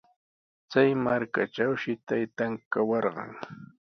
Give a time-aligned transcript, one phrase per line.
[0.71, 3.31] Chay markatrawshi taytan kawarqan.